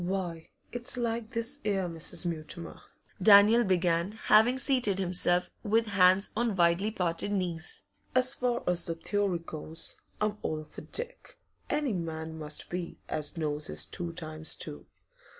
'Why, 0.03 0.47
it's 0.71 0.97
like 0.97 1.29
this 1.29 1.59
'era, 1.63 1.87
Mrs. 1.87 2.25
Mutimer,' 2.25 2.81
Daniel 3.21 3.63
began, 3.63 4.13
having 4.13 4.57
seated 4.57 4.97
himself, 4.97 5.51
with 5.61 5.85
hands 5.85 6.31
on 6.35 6.55
widely 6.55 6.89
parted 6.89 7.31
knees. 7.31 7.83
'As 8.15 8.33
far 8.33 8.63
as 8.65 8.85
the 8.87 8.95
theory 8.95 9.37
goes, 9.37 9.99
I'm 10.19 10.39
all 10.41 10.63
for 10.63 10.81
Dick; 10.81 11.37
any 11.69 11.93
man 11.93 12.35
must 12.35 12.71
be 12.71 12.97
as 13.09 13.37
knows 13.37 13.67
his 13.67 13.85
two 13.85 14.11
times 14.11 14.55
two. 14.55 14.87